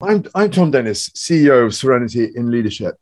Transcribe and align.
I'm, 0.00 0.24
I'm 0.34 0.50
Tom 0.50 0.70
Dennis, 0.70 1.08
CEO 1.10 1.64
of 1.64 1.74
Serenity 1.74 2.30
in 2.34 2.50
Leadership. 2.50 2.96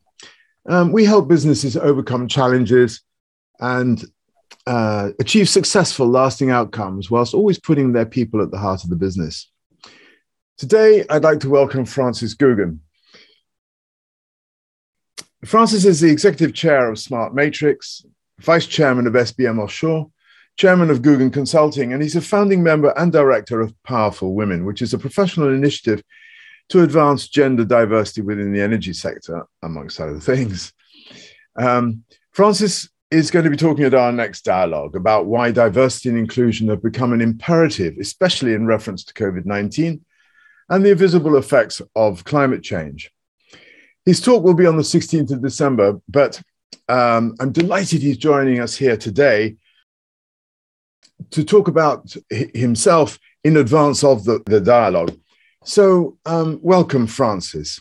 Um, 0.66 0.92
we 0.92 1.04
help 1.04 1.26
businesses 1.26 1.76
overcome 1.76 2.28
challenges 2.28 3.00
and 3.58 4.02
uh, 4.64 5.10
achieve 5.18 5.48
successful, 5.48 6.06
lasting 6.06 6.52
outcomes 6.52 7.10
whilst 7.10 7.34
always 7.34 7.58
putting 7.58 7.92
their 7.92 8.06
people 8.06 8.40
at 8.40 8.52
the 8.52 8.58
heart 8.58 8.84
of 8.84 8.90
the 8.90 8.96
business. 8.96 9.50
Today, 10.56 11.04
I'd 11.10 11.24
like 11.24 11.40
to 11.40 11.50
welcome 11.50 11.84
Francis 11.84 12.36
Gugen. 12.36 12.78
Francis 15.44 15.84
is 15.84 16.00
the 16.00 16.12
executive 16.12 16.54
chair 16.54 16.88
of 16.88 17.00
Smart 17.00 17.34
Matrix, 17.34 18.06
vice 18.38 18.66
chairman 18.66 19.08
of 19.08 19.14
SBM 19.14 19.58
Offshore, 19.58 20.12
chairman 20.56 20.90
of 20.90 21.02
Gugen 21.02 21.32
Consulting, 21.32 21.92
and 21.92 22.00
he's 22.00 22.14
a 22.14 22.20
founding 22.20 22.62
member 22.62 22.94
and 22.96 23.10
director 23.10 23.60
of 23.60 23.74
Powerful 23.82 24.34
Women, 24.34 24.64
which 24.64 24.80
is 24.80 24.94
a 24.94 24.98
professional 24.98 25.52
initiative 25.52 26.00
to 26.70 26.82
advance 26.82 27.28
gender 27.28 27.64
diversity 27.64 28.22
within 28.22 28.52
the 28.52 28.60
energy 28.60 28.92
sector, 28.92 29.46
amongst 29.62 30.00
other 30.00 30.20
things. 30.20 30.72
Um, 31.56 32.04
Francis 32.32 32.88
is 33.10 33.30
going 33.30 33.44
to 33.44 33.50
be 33.50 33.56
talking 33.56 33.84
at 33.84 33.94
our 33.94 34.10
next 34.10 34.44
dialogue 34.44 34.96
about 34.96 35.26
why 35.26 35.52
diversity 35.52 36.08
and 36.08 36.18
inclusion 36.18 36.68
have 36.68 36.82
become 36.82 37.12
an 37.12 37.20
imperative, 37.20 37.94
especially 38.00 38.54
in 38.54 38.66
reference 38.66 39.04
to 39.04 39.14
COVID 39.14 39.44
19 39.46 40.04
and 40.70 40.84
the 40.84 40.94
visible 40.94 41.36
effects 41.36 41.80
of 41.94 42.24
climate 42.24 42.62
change. 42.62 43.10
His 44.04 44.20
talk 44.20 44.42
will 44.42 44.54
be 44.54 44.66
on 44.66 44.76
the 44.76 44.82
16th 44.82 45.30
of 45.30 45.42
December, 45.42 46.00
but 46.08 46.40
um, 46.88 47.34
I'm 47.40 47.52
delighted 47.52 48.02
he's 48.02 48.18
joining 48.18 48.60
us 48.60 48.76
here 48.76 48.96
today 48.96 49.56
to 51.30 51.44
talk 51.44 51.68
about 51.68 52.14
himself 52.30 53.18
in 53.44 53.56
advance 53.56 54.04
of 54.04 54.24
the, 54.24 54.42
the 54.46 54.60
dialogue. 54.60 55.16
So, 55.64 56.18
um, 56.26 56.60
welcome, 56.62 57.06
Francis. 57.06 57.80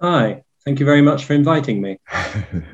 Hi, 0.00 0.42
thank 0.64 0.80
you 0.80 0.86
very 0.86 1.00
much 1.00 1.24
for 1.24 1.32
inviting 1.32 1.80
me. 1.80 1.98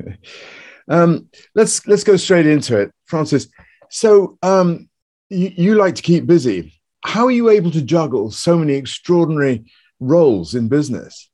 um, 0.88 1.28
let's 1.54 1.86
let's 1.86 2.04
go 2.04 2.16
straight 2.16 2.46
into 2.46 2.78
it, 2.78 2.90
Francis. 3.04 3.48
So, 3.90 4.38
um, 4.42 4.88
you, 5.28 5.52
you 5.54 5.74
like 5.74 5.94
to 5.96 6.02
keep 6.02 6.26
busy. 6.26 6.80
How 7.04 7.26
are 7.26 7.30
you 7.30 7.50
able 7.50 7.70
to 7.72 7.82
juggle 7.82 8.30
so 8.30 8.56
many 8.56 8.72
extraordinary 8.72 9.66
roles 10.00 10.54
in 10.54 10.68
business? 10.68 11.30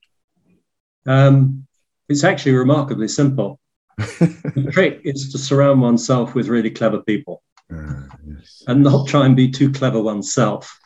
Um, 1.07 1.69
it's 2.09 2.25
actually 2.25 2.53
remarkably 2.53 3.07
simple. 3.07 3.61
the 3.99 4.69
trick 4.73 5.01
is 5.05 5.31
to 5.31 5.39
surround 5.39 5.81
oneself 5.81 6.35
with 6.35 6.49
really 6.49 6.71
clever 6.71 7.03
people 7.03 7.43
uh, 7.73 8.03
yes. 8.27 8.65
and 8.67 8.83
not 8.83 9.07
try 9.07 9.27
and 9.27 9.37
be 9.37 9.49
too 9.49 9.71
clever 9.71 10.03
oneself. 10.03 10.77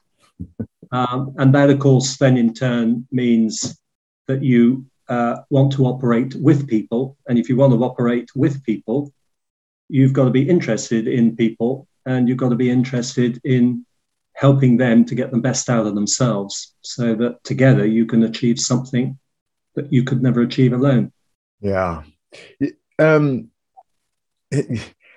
Um, 0.94 1.34
and 1.38 1.52
that, 1.56 1.70
of 1.70 1.80
course, 1.80 2.16
then 2.18 2.36
in 2.36 2.54
turn 2.54 3.08
means 3.10 3.76
that 4.28 4.44
you 4.44 4.86
uh, 5.08 5.38
want 5.50 5.72
to 5.72 5.86
operate 5.86 6.36
with 6.36 6.68
people. 6.68 7.16
And 7.26 7.36
if 7.36 7.48
you 7.48 7.56
want 7.56 7.72
to 7.72 7.82
operate 7.82 8.30
with 8.36 8.62
people, 8.62 9.12
you've 9.88 10.12
got 10.12 10.26
to 10.26 10.30
be 10.30 10.48
interested 10.48 11.08
in 11.08 11.34
people 11.34 11.88
and 12.06 12.28
you've 12.28 12.38
got 12.38 12.50
to 12.50 12.56
be 12.56 12.70
interested 12.70 13.40
in 13.42 13.84
helping 14.34 14.76
them 14.76 15.04
to 15.06 15.16
get 15.16 15.32
the 15.32 15.38
best 15.38 15.68
out 15.68 15.84
of 15.84 15.96
themselves 15.96 16.74
so 16.82 17.16
that 17.16 17.42
together 17.42 17.84
you 17.84 18.06
can 18.06 18.22
achieve 18.22 18.60
something 18.60 19.18
that 19.74 19.92
you 19.92 20.04
could 20.04 20.22
never 20.22 20.42
achieve 20.42 20.72
alone. 20.72 21.12
Yeah. 21.60 22.04
Um, 23.00 23.48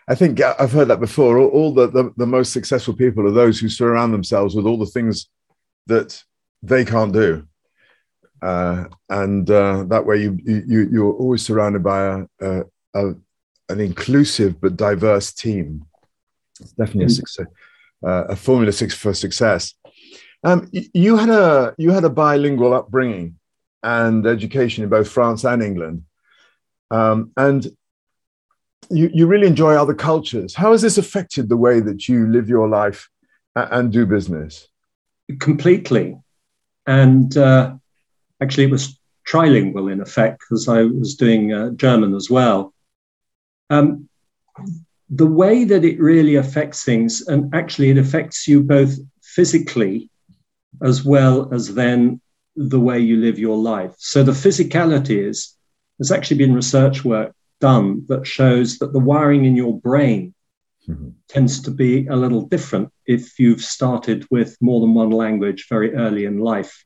I 0.07 0.15
think 0.15 0.41
I've 0.41 0.71
heard 0.71 0.87
that 0.87 0.99
before. 0.99 1.37
All, 1.37 1.71
the, 1.71 1.87
the, 1.87 2.13
the, 2.17 2.25
most 2.25 2.51
successful 2.51 2.95
people 2.95 3.27
are 3.27 3.31
those 3.31 3.59
who 3.59 3.69
surround 3.69 4.11
themselves 4.11 4.55
with 4.55 4.65
all 4.65 4.77
the 4.77 4.85
things 4.87 5.27
that 5.87 6.23
they 6.61 6.85
can't 6.85 7.13
do. 7.13 7.47
Uh, 8.41 8.85
and 9.09 9.49
uh, 9.49 9.83
that 9.87 10.05
way 10.05 10.17
you, 10.17 10.37
you, 10.45 10.89
you're 10.91 11.13
always 11.13 11.43
surrounded 11.43 11.83
by 11.83 12.03
a, 12.05 12.25
a, 12.41 12.63
a 12.93 13.13
an 13.69 13.79
inclusive 13.79 14.61
but 14.61 14.77
diverse 14.77 15.33
team. 15.33 15.85
It's 16.59 16.71
definitely 16.71 17.05
a, 17.05 17.07
mm. 17.07 17.15
success, 17.15 17.47
uh, 18.05 18.25
a 18.29 18.35
formula 18.35 18.71
six 18.71 18.93
for 18.93 19.13
success. 19.13 19.73
Um, 20.43 20.69
you 20.71 21.17
had 21.17 21.29
a 21.29 21.73
you 21.77 21.91
had 21.91 22.03
a 22.03 22.09
bilingual 22.09 22.73
upbringing 22.73 23.39
and 23.83 24.25
education 24.25 24.83
in 24.83 24.89
both 24.89 25.09
France 25.09 25.43
and 25.43 25.63
England, 25.63 26.03
um, 26.91 27.31
and 27.35 27.65
you 28.89 29.09
you 29.13 29.27
really 29.27 29.47
enjoy 29.47 29.75
other 29.75 29.95
cultures. 29.95 30.53
How 30.53 30.71
has 30.71 30.81
this 30.81 30.97
affected 30.97 31.49
the 31.49 31.57
way 31.57 31.79
that 31.79 32.07
you 32.07 32.27
live 32.27 32.47
your 32.47 32.69
life 32.69 33.09
and 33.55 33.91
do 33.91 34.05
business? 34.05 34.67
Completely. 35.39 36.17
And 36.85 37.35
uh, 37.37 37.75
actually, 38.41 38.65
it 38.65 38.71
was 38.71 38.99
trilingual 39.27 39.91
in 39.91 40.01
effect 40.01 40.39
because 40.39 40.67
I 40.67 40.83
was 40.83 41.15
doing 41.15 41.53
uh, 41.53 41.71
German 41.71 42.15
as 42.15 42.29
well. 42.29 42.73
Um, 43.69 44.07
the 45.09 45.27
way 45.27 45.63
that 45.63 45.85
it 45.85 45.99
really 45.99 46.35
affects 46.35 46.83
things, 46.83 47.27
and 47.27 47.53
actually, 47.53 47.89
it 47.89 47.97
affects 47.97 48.47
you 48.47 48.63
both 48.63 48.97
physically 49.21 50.09
as 50.81 51.03
well 51.03 51.53
as 51.53 51.73
then 51.73 52.21
the 52.55 52.79
way 52.79 52.99
you 52.99 53.17
live 53.17 53.39
your 53.39 53.57
life. 53.57 53.93
So, 53.97 54.23
the 54.23 54.31
physicality 54.31 55.27
is 55.27 55.55
there's 55.97 56.11
actually 56.11 56.37
been 56.37 56.53
research 56.53 57.03
work 57.03 57.33
done 57.59 58.05
that 58.07 58.27
shows 58.27 58.77
that 58.79 58.93
the 58.93 58.99
wiring 58.99 59.45
in 59.45 59.55
your 59.55 59.79
brain 59.79 60.33
mm-hmm. 60.89 61.09
tends 61.27 61.61
to 61.61 61.71
be 61.71 62.07
a 62.07 62.15
little 62.15 62.41
different 62.41 62.91
if 63.05 63.39
you've 63.39 63.61
started 63.61 64.25
with 64.31 64.57
more 64.61 64.81
than 64.81 64.93
one 64.93 65.11
language 65.11 65.67
very 65.69 65.93
early 65.93 66.25
in 66.25 66.39
life. 66.39 66.85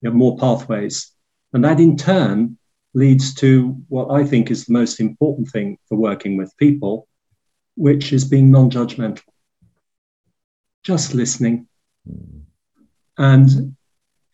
You 0.00 0.10
have 0.10 0.16
more 0.16 0.36
pathways. 0.38 1.12
And 1.52 1.64
that 1.64 1.80
in 1.80 1.96
turn 1.96 2.58
leads 2.94 3.34
to 3.34 3.76
what 3.88 4.10
I 4.10 4.24
think 4.24 4.50
is 4.50 4.64
the 4.64 4.72
most 4.72 5.00
important 5.00 5.48
thing 5.48 5.78
for 5.88 5.96
working 5.96 6.36
with 6.36 6.56
people, 6.56 7.08
which 7.76 8.12
is 8.12 8.24
being 8.24 8.50
non 8.50 8.70
judgmental, 8.70 9.22
just 10.82 11.14
listening 11.14 11.68
mm-hmm. 12.08 12.38
and 13.18 13.76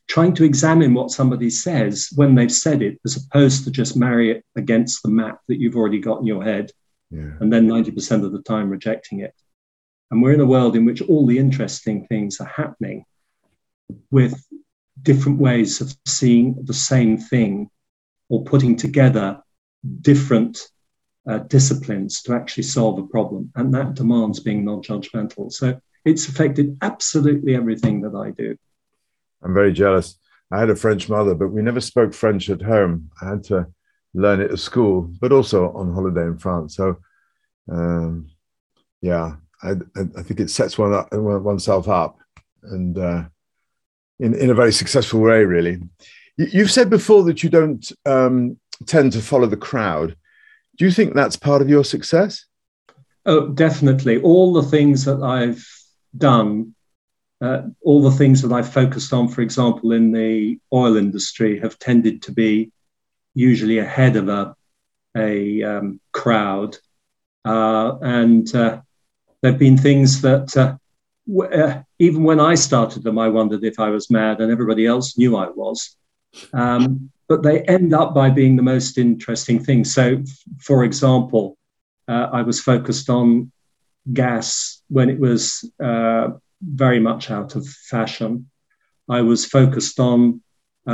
trying 0.08 0.34
to 0.34 0.44
examine 0.44 0.94
what 0.94 1.10
somebody 1.10 1.48
says 1.48 2.10
when 2.14 2.34
they've 2.34 2.52
said 2.52 2.82
it, 2.82 3.00
as 3.04 3.16
opposed 3.16 3.64
to 3.64 3.70
just 3.70 3.96
marry 3.96 4.30
it 4.30 4.44
against 4.56 5.02
the 5.02 5.08
map 5.08 5.40
that 5.48 5.58
you've 5.58 5.76
already 5.76 5.98
got 6.00 6.20
in 6.20 6.26
your 6.26 6.42
head 6.42 6.70
yeah. 7.12 7.32
and 7.40 7.52
then 7.52 7.68
90% 7.68 8.24
of 8.24 8.32
the 8.32 8.42
time 8.42 8.70
rejecting 8.70 9.20
it. 9.20 9.34
And 10.10 10.22
we're 10.22 10.34
in 10.34 10.40
a 10.40 10.46
world 10.46 10.76
in 10.76 10.84
which 10.84 11.02
all 11.02 11.26
the 11.26 11.38
interesting 11.38 12.06
things 12.06 12.40
are 12.40 12.46
happening 12.46 13.04
with 14.10 14.34
different 15.00 15.38
ways 15.38 15.80
of 15.80 15.94
seeing 16.06 16.64
the 16.64 16.74
same 16.74 17.18
thing 17.18 17.70
or 18.28 18.44
putting 18.44 18.76
together 18.76 19.42
different 20.00 20.58
uh, 21.28 21.38
disciplines 21.38 22.22
to 22.22 22.34
actually 22.34 22.62
solve 22.64 22.98
a 22.98 23.06
problem. 23.06 23.52
And 23.54 23.74
that 23.74 23.94
demands 23.94 24.40
being 24.40 24.64
non 24.64 24.82
judgmental. 24.82 25.52
So 25.52 25.80
it's 26.04 26.28
affected 26.28 26.78
absolutely 26.82 27.54
everything 27.54 28.02
that 28.02 28.14
I 28.14 28.30
do. 28.30 28.56
I'm 29.42 29.54
very 29.54 29.72
jealous. 29.72 30.18
I 30.50 30.60
had 30.60 30.70
a 30.70 30.76
French 30.76 31.08
mother, 31.08 31.34
but 31.34 31.48
we 31.48 31.62
never 31.62 31.80
spoke 31.80 32.12
French 32.12 32.50
at 32.50 32.62
home. 32.62 33.10
I 33.20 33.30
had 33.30 33.44
to 33.44 33.68
learn 34.14 34.40
it 34.40 34.50
at 34.50 34.58
school, 34.58 35.10
but 35.20 35.32
also 35.32 35.72
on 35.72 35.92
holiday 35.92 36.22
in 36.22 36.38
France. 36.38 36.76
So, 36.76 36.98
um, 37.70 38.28
yeah, 39.00 39.36
I, 39.62 39.72
I, 39.94 40.22
think 40.22 40.40
it 40.40 40.50
sets 40.50 40.76
one 40.76 40.92
up, 40.92 41.08
oneself 41.12 41.88
up, 41.88 42.18
and 42.62 42.98
uh, 42.98 43.24
in 44.18 44.34
in 44.34 44.50
a 44.50 44.54
very 44.54 44.72
successful 44.72 45.20
way, 45.20 45.44
really. 45.44 45.80
You've 46.36 46.70
said 46.70 46.90
before 46.90 47.22
that 47.24 47.42
you 47.42 47.50
don't 47.50 47.90
um, 48.06 48.58
tend 48.86 49.12
to 49.12 49.20
follow 49.20 49.46
the 49.46 49.56
crowd. 49.56 50.16
Do 50.78 50.84
you 50.84 50.90
think 50.90 51.14
that's 51.14 51.36
part 51.36 51.62
of 51.62 51.68
your 51.68 51.84
success? 51.84 52.46
Oh, 53.26 53.48
definitely. 53.48 54.20
All 54.20 54.52
the 54.52 54.62
things 54.62 55.04
that 55.04 55.22
I've 55.22 55.64
done, 56.16 56.74
uh, 57.40 57.62
all 57.82 58.02
the 58.02 58.16
things 58.16 58.42
that 58.42 58.52
I've 58.52 58.72
focused 58.72 59.12
on, 59.12 59.28
for 59.28 59.42
example, 59.42 59.92
in 59.92 60.12
the 60.12 60.58
oil 60.72 60.96
industry, 60.96 61.60
have 61.60 61.78
tended 61.78 62.22
to 62.22 62.32
be 62.32 62.72
usually 63.34 63.78
ahead 63.78 64.16
of 64.16 64.28
a, 64.28 64.54
a 65.16 65.62
um, 65.62 66.00
crowd. 66.12 66.76
Uh, 67.44 67.98
and 68.02 68.54
uh, 68.54 68.80
there 69.40 69.52
have 69.52 69.58
been 69.58 69.78
things 69.78 70.20
that 70.22 70.56
uh, 70.56 70.76
w- 71.26 71.50
uh, 71.50 71.82
even 71.98 72.22
when 72.22 72.40
I 72.40 72.54
started 72.54 73.02
them, 73.02 73.18
I 73.18 73.28
wondered 73.28 73.64
if 73.64 73.80
I 73.80 73.90
was 73.90 74.10
mad, 74.10 74.40
and 74.40 74.50
everybody 74.50 74.86
else 74.86 75.18
knew 75.18 75.36
I 75.36 75.48
was. 75.48 75.96
Um, 76.52 77.10
but 77.28 77.42
they 77.42 77.62
end 77.62 77.94
up 77.94 78.14
by 78.14 78.30
being 78.30 78.56
the 78.56 78.62
most 78.62 78.98
interesting 78.98 79.62
things. 79.62 79.94
So, 79.94 80.18
f- 80.22 80.42
for 80.60 80.84
example, 80.84 81.56
uh, 82.08 82.28
I 82.32 82.42
was 82.42 82.60
focused 82.60 83.08
on 83.08 83.50
gas 84.12 84.82
when 84.88 85.08
it 85.08 85.18
was 85.18 85.64
very 86.60 87.00
much 87.00 87.30
out 87.30 87.56
of 87.56 87.66
fashion. 87.66 88.50
I 89.08 89.22
was 89.22 89.44
focused 89.44 89.98
on 89.98 90.42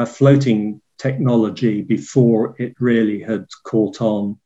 floating 0.07 0.81
technology 0.99 1.83
before 1.83 2.55
it 2.59 2.75
really 2.81 3.21
had 3.23 3.47
caught 3.65 4.01
on. 4.01 4.39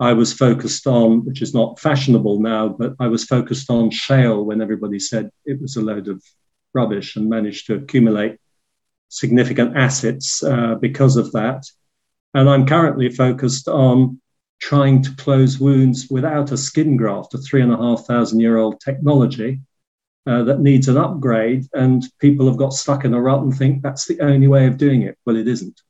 I 0.00 0.14
was 0.14 0.32
focused 0.32 0.86
on, 0.86 1.24
which 1.26 1.42
is 1.42 1.52
not 1.52 1.78
fashionable 1.78 2.40
now, 2.40 2.68
but 2.68 2.94
I 2.98 3.08
was 3.08 3.24
focused 3.24 3.70
on 3.70 3.90
shale 3.90 4.44
when 4.44 4.62
everybody 4.62 4.98
said 4.98 5.30
it 5.44 5.60
was 5.60 5.76
a 5.76 5.82
load 5.82 6.08
of 6.08 6.22
rubbish 6.72 7.16
and 7.16 7.28
managed 7.28 7.66
to 7.66 7.74
accumulate 7.74 8.38
significant 9.08 9.76
assets 9.76 10.42
uh, 10.42 10.76
because 10.76 11.16
of 11.16 11.32
that. 11.32 11.64
And 12.32 12.48
I'm 12.48 12.66
currently 12.66 13.10
focused 13.10 13.68
on 13.68 14.20
trying 14.60 15.02
to 15.02 15.16
close 15.16 15.58
wounds 15.58 16.08
without 16.10 16.52
a 16.52 16.56
skin 16.56 16.96
graft, 16.96 17.34
a 17.34 17.38
three 17.38 17.60
and 17.60 17.72
a 17.72 17.76
half 17.76 18.06
thousand 18.06 18.40
year 18.40 18.56
old 18.56 18.80
technology 18.80 19.60
uh, 20.26 20.44
that 20.44 20.60
needs 20.60 20.88
an 20.88 20.96
upgrade. 20.96 21.66
And 21.72 22.04
people 22.20 22.46
have 22.46 22.56
got 22.56 22.72
stuck 22.72 23.04
in 23.04 23.14
a 23.14 23.20
rut 23.20 23.42
and 23.42 23.56
think 23.56 23.82
that's 23.82 24.06
the 24.06 24.20
only 24.20 24.46
way 24.46 24.66
of 24.66 24.78
doing 24.78 25.02
it. 25.02 25.18
Well, 25.26 25.36
it 25.36 25.48
isn't. 25.48 25.80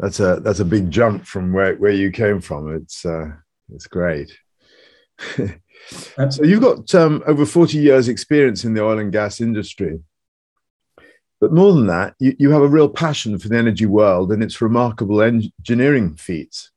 That's 0.00 0.20
a 0.20 0.40
that's 0.40 0.60
a 0.60 0.64
big 0.64 0.90
jump 0.90 1.26
from 1.26 1.52
where, 1.52 1.74
where 1.76 1.92
you 1.92 2.12
came 2.12 2.40
from. 2.40 2.74
It's 2.74 3.04
uh, 3.04 3.32
it's 3.74 3.86
great. 3.86 4.36
so 6.30 6.42
you've 6.42 6.62
got 6.62 6.94
um, 6.94 7.22
over 7.26 7.44
40 7.44 7.78
years 7.78 8.08
experience 8.08 8.64
in 8.64 8.74
the 8.74 8.82
oil 8.82 8.98
and 8.98 9.12
gas 9.12 9.40
industry 9.40 10.00
but 11.40 11.52
more 11.52 11.72
than 11.72 11.86
that 11.86 12.14
you, 12.18 12.34
you 12.38 12.50
have 12.50 12.62
a 12.62 12.68
real 12.68 12.88
passion 12.88 13.38
for 13.38 13.48
the 13.48 13.56
energy 13.56 13.86
world 13.86 14.32
and 14.32 14.42
its 14.42 14.60
remarkable 14.60 15.22
engineering 15.22 16.14
feats 16.16 16.70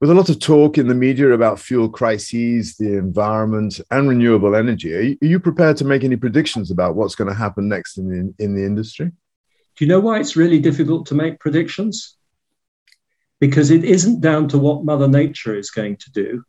with 0.00 0.10
a 0.10 0.14
lot 0.14 0.28
of 0.28 0.38
talk 0.40 0.78
in 0.78 0.88
the 0.88 0.94
media 0.94 1.30
about 1.30 1.58
fuel 1.58 1.88
crises 1.88 2.76
the 2.76 2.96
environment 2.96 3.80
and 3.90 4.08
renewable 4.08 4.54
energy 4.54 4.94
are 4.94 5.00
you, 5.00 5.18
are 5.22 5.26
you 5.26 5.40
prepared 5.40 5.76
to 5.76 5.84
make 5.84 6.04
any 6.04 6.16
predictions 6.16 6.70
about 6.70 6.94
what's 6.94 7.14
going 7.14 7.28
to 7.28 7.34
happen 7.34 7.68
next 7.68 7.98
in 7.98 8.08
the, 8.08 8.44
in 8.44 8.54
the 8.54 8.64
industry 8.64 9.10
do 9.76 9.84
you 9.84 9.88
know 9.88 10.00
why 10.00 10.20
it's 10.20 10.36
really 10.36 10.58
difficult 10.58 11.06
to 11.06 11.14
make 11.14 11.40
predictions 11.40 12.16
because 13.40 13.70
it 13.70 13.84
isn't 13.84 14.20
down 14.20 14.48
to 14.48 14.58
what 14.58 14.84
mother 14.84 15.08
nature 15.08 15.56
is 15.56 15.70
going 15.70 15.96
to 15.96 16.10
do 16.12 16.44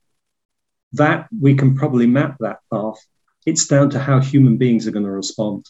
that 0.94 1.28
we 1.42 1.56
can 1.56 1.76
probably 1.76 2.08
map 2.08 2.38
that 2.40 2.60
path. 2.72 3.04
It's 3.46 3.68
down 3.68 3.90
to 3.92 4.00
how 4.00 4.22
human 4.22 4.58
beings 4.58 4.88
are 4.88 4.92
going 4.92 5.06
to 5.06 5.12
respond. 5.12 5.66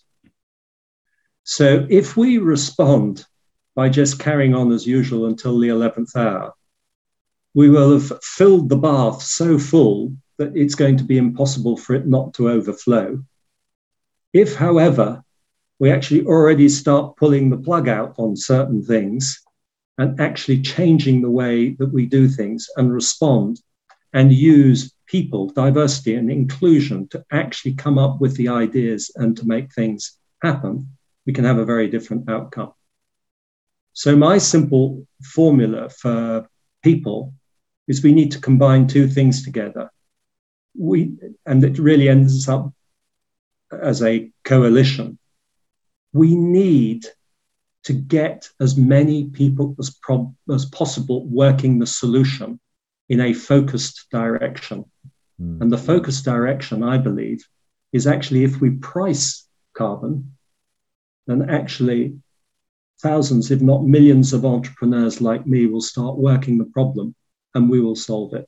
So 1.44 1.88
if 1.90 2.16
we 2.16 2.38
respond 2.38 3.26
by 3.76 3.90
just 3.90 4.20
carrying 4.20 4.54
on 4.54 4.72
as 4.72 4.86
usual 4.86 5.26
until 5.26 5.60
the 5.60 5.70
11th 5.70 6.16
hour, 6.16 6.54
we 7.54 7.70
will 7.70 7.94
have 7.94 8.20
filled 8.24 8.70
the 8.70 8.78
bath 8.78 9.22
so 9.22 9.58
full 9.58 10.16
that 10.38 10.56
it's 10.56 10.76
going 10.76 10.98
to 10.98 11.04
be 11.04 11.18
impossible 11.18 11.78
for 11.78 11.96
it 11.96 12.06
not 12.06 12.34
to 12.36 12.50
overflow. 12.50 13.24
If, 14.34 14.56
however, 14.56 15.24
we 15.80 15.92
actually 15.92 16.26
already 16.26 16.70
start 16.70 17.18
pulling 17.18 17.50
the 17.50 17.58
plug 17.58 17.88
out 17.88 18.16
on 18.18 18.36
certain 18.36 18.84
things 18.84 19.42
and 19.98 20.20
actually 20.20 20.62
changing 20.62 21.22
the 21.22 21.30
way 21.30 21.72
that 21.72 21.94
we 21.94 22.06
do 22.06 22.28
things 22.28 22.68
and 22.78 22.94
respond 22.94 23.60
and 24.14 24.32
use 24.32 24.94
people, 25.08 25.50
diversity, 25.50 26.16
and 26.16 26.32
inclusion 26.32 27.08
to 27.10 27.24
actually 27.32 27.74
come 27.74 27.98
up 27.98 28.22
with 28.22 28.36
the 28.36 28.48
ideas 28.50 29.12
and 29.16 29.36
to 29.38 29.48
make 29.48 29.74
things 29.74 30.18
happen, 30.42 30.88
we 31.26 31.34
can 31.34 31.46
have 31.46 31.58
a 31.58 31.66
very 31.66 31.88
different 31.88 32.30
outcome. 32.30 32.74
So, 33.94 34.16
my 34.16 34.38
simple 34.38 35.08
formula 35.22 35.90
for 35.90 36.48
people 36.84 37.34
is 37.88 38.04
we 38.04 38.14
need 38.14 38.32
to 38.32 38.40
combine 38.40 38.88
two 38.88 39.08
things 39.08 39.44
together. 39.44 39.92
We, 40.76 41.14
and 41.46 41.64
it 41.64 41.78
really 41.78 42.10
ends 42.10 42.48
up 42.48 42.74
as 43.72 44.02
a 44.02 44.32
coalition. 44.44 45.20
We 46.14 46.36
need 46.36 47.06
to 47.84 47.94
get 47.94 48.50
as 48.60 48.78
many 48.78 49.26
people 49.26 49.76
as, 49.80 49.90
prob- 49.90 50.36
as 50.52 50.66
possible 50.66 51.26
working 51.26 51.80
the 51.80 51.88
solution 51.88 52.60
in 53.10 53.20
a 53.20 53.34
focused 53.34 54.08
direction. 54.12 54.86
Mm. 55.42 55.62
And 55.62 55.72
the 55.72 55.78
focused 55.78 56.24
direction, 56.24 56.84
I 56.84 56.98
believe, 56.98 57.44
is 57.92 58.08
actually 58.08 58.44
if 58.44 58.62
we 58.62 58.72
price 58.72 59.46
carbon, 59.74 60.36
then 61.28 61.50
actually 61.50 62.20
thousands, 63.02 63.52
if 63.52 63.62
not 63.62 63.84
millions, 63.84 64.34
of 64.34 64.46
entrepreneurs 64.46 65.20
like 65.20 65.46
me 65.46 65.66
will 65.66 65.82
start 65.82 66.18
working 66.18 66.58
the 66.58 66.66
problem 66.66 67.14
and 67.54 67.70
we 67.70 67.82
will 67.82 67.96
solve 67.96 68.34
it. 68.34 68.48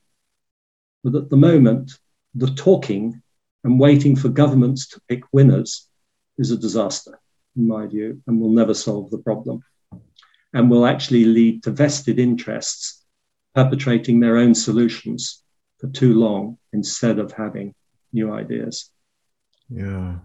But 1.04 1.16
at 1.16 1.30
the 1.30 1.38
moment, 1.38 1.92
the 2.34 2.48
talking 2.48 3.22
and 3.64 3.80
waiting 3.80 4.16
for 4.16 4.30
governments 4.30 4.88
to 4.90 5.02
pick 5.08 5.22
winners 5.32 5.88
is 6.38 6.52
a 6.52 6.58
disaster, 6.58 7.20
in 7.56 7.68
my 7.68 7.88
view, 7.88 8.22
and 8.28 8.40
will 8.40 8.52
never 8.52 8.74
solve 8.74 9.10
the 9.12 9.18
problem 9.20 9.64
and 10.56 10.70
will 10.70 10.86
actually 10.86 11.26
lead 11.26 11.62
to 11.64 11.70
vested 11.72 12.18
interests 12.18 13.04
perpetrating 13.54 14.20
their 14.20 14.38
own 14.38 14.56
solutions 14.56 15.44
for 15.80 15.88
too 15.90 16.14
long 16.14 16.58
instead 16.74 17.20
of 17.20 17.32
having 17.34 17.76
new 18.14 18.34
ideas. 18.34 18.90
Yeah. 19.70 20.16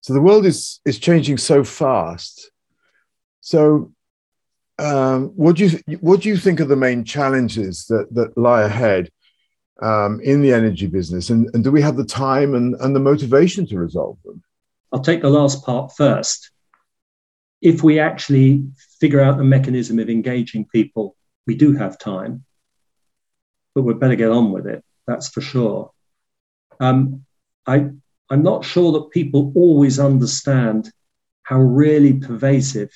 So 0.00 0.12
the 0.12 0.20
world 0.20 0.46
is 0.46 0.80
is 0.84 0.98
changing 0.98 1.38
so 1.38 1.62
fast. 1.62 2.50
So 3.40 3.92
um, 4.78 5.28
what 5.36 5.56
do 5.56 5.66
you 5.66 5.98
what 6.00 6.22
do 6.22 6.28
you 6.28 6.36
think 6.36 6.60
are 6.60 6.64
the 6.64 6.76
main 6.76 7.04
challenges 7.04 7.86
that 7.86 8.12
that 8.14 8.36
lie 8.36 8.62
ahead 8.62 9.10
um, 9.80 10.20
in 10.20 10.42
the 10.42 10.52
energy 10.52 10.86
business, 10.86 11.30
and, 11.30 11.48
and 11.54 11.62
do 11.62 11.70
we 11.70 11.82
have 11.82 11.96
the 11.96 12.04
time 12.04 12.54
and, 12.54 12.74
and 12.80 12.94
the 12.94 13.00
motivation 13.00 13.66
to 13.66 13.78
resolve 13.78 14.18
them? 14.24 14.42
I'll 14.92 15.00
take 15.00 15.22
the 15.22 15.30
last 15.30 15.64
part 15.64 15.92
first. 15.96 16.51
If 17.62 17.82
we 17.82 17.98
actually 17.98 18.66
figure 19.00 19.20
out 19.20 19.40
a 19.40 19.44
mechanism 19.44 19.98
of 19.98 20.10
engaging 20.10 20.66
people, 20.66 21.16
we 21.46 21.54
do 21.54 21.72
have 21.72 21.98
time 21.98 22.44
but 23.74 23.82
we'd 23.82 24.00
better 24.00 24.16
get 24.16 24.30
on 24.30 24.52
with 24.52 24.66
it. 24.66 24.84
That's 25.06 25.28
for 25.28 25.40
sure. 25.40 25.90
Um, 26.80 27.24
I, 27.66 27.90
I'm 28.30 28.42
not 28.42 28.64
sure 28.64 28.92
that 28.92 29.10
people 29.10 29.52
always 29.54 29.98
understand 29.98 30.90
how 31.42 31.58
really 31.58 32.14
pervasive 32.14 32.90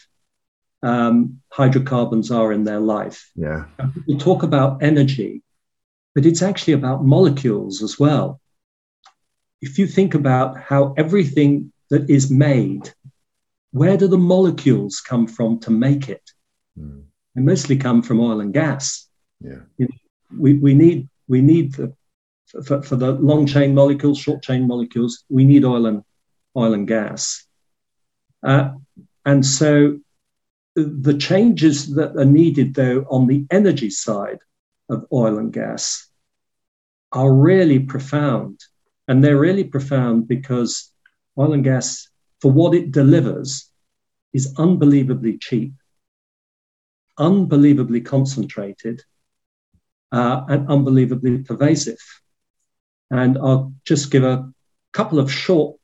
um, 0.82 1.40
hydrocarbons 1.50 2.30
are 2.30 2.52
in 2.52 2.64
their 2.64 2.80
life. 2.80 3.30
Yeah. 3.34 3.64
We 4.06 4.16
talk 4.16 4.42
about 4.42 4.82
energy, 4.82 5.42
but 6.14 6.26
it's 6.26 6.42
actually 6.42 6.74
about 6.74 7.04
molecules 7.04 7.82
as 7.82 7.98
well. 7.98 8.40
If 9.60 9.78
you 9.78 9.86
think 9.86 10.14
about 10.14 10.60
how 10.60 10.94
everything 10.96 11.72
that 11.90 12.08
is 12.10 12.30
made, 12.30 12.92
where 13.76 13.96
do 13.96 14.08
the 14.08 14.18
molecules 14.18 15.00
come 15.00 15.26
from 15.26 15.60
to 15.60 15.70
make 15.70 16.08
it? 16.08 16.22
Mm. 16.78 17.04
They 17.34 17.42
mostly 17.42 17.76
come 17.76 18.02
from 18.02 18.20
oil 18.20 18.40
and 18.40 18.52
gas. 18.52 19.08
Yeah. 19.40 19.62
You 19.78 19.86
know, 19.88 20.38
we, 20.38 20.54
we 20.58 20.74
need 20.74 21.08
we 21.28 21.42
need 21.42 21.74
the, 21.74 21.92
for, 22.64 22.82
for 22.82 22.96
the 22.96 23.12
long 23.12 23.46
chain 23.46 23.74
molecules, 23.74 24.18
short 24.18 24.42
chain 24.42 24.66
molecules, 24.66 25.24
we 25.28 25.44
need 25.44 25.64
oil 25.64 25.86
and 25.86 26.02
oil 26.56 26.72
and 26.72 26.88
gas. 26.88 27.44
Uh, 28.42 28.70
and 29.24 29.44
so 29.44 29.98
the 30.74 31.16
changes 31.18 31.94
that 31.94 32.16
are 32.16 32.24
needed, 32.24 32.74
though, 32.74 33.04
on 33.10 33.26
the 33.26 33.44
energy 33.50 33.90
side 33.90 34.38
of 34.88 35.06
oil 35.12 35.38
and 35.38 35.52
gas 35.52 36.08
are 37.12 37.32
really 37.32 37.80
profound. 37.80 38.60
And 39.08 39.22
they're 39.22 39.38
really 39.38 39.64
profound 39.64 40.28
because 40.28 40.92
oil 41.38 41.52
and 41.52 41.64
gas, 41.64 42.08
for 42.40 42.50
what 42.50 42.74
it 42.74 42.92
delivers, 42.92 43.70
is 44.32 44.54
unbelievably 44.58 45.38
cheap, 45.38 45.72
unbelievably 47.18 48.02
concentrated, 48.02 49.02
uh, 50.12 50.42
and 50.48 50.68
unbelievably 50.68 51.38
pervasive. 51.38 51.98
And 53.10 53.38
I'll 53.38 53.72
just 53.84 54.10
give 54.10 54.24
a 54.24 54.52
couple 54.92 55.18
of 55.18 55.32
short 55.32 55.78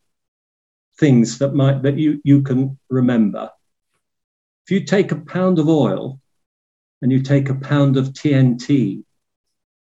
things 0.98 1.38
that 1.38 1.54
might 1.54 1.82
that 1.82 1.98
you, 1.98 2.20
you 2.24 2.42
can 2.42 2.78
remember. 2.90 3.50
If 4.66 4.70
you 4.70 4.84
take 4.84 5.12
a 5.12 5.16
pound 5.16 5.58
of 5.58 5.68
oil 5.68 6.20
and 7.00 7.10
you 7.10 7.22
take 7.22 7.48
a 7.48 7.54
pound 7.54 7.96
of 7.96 8.08
TNT, 8.08 9.04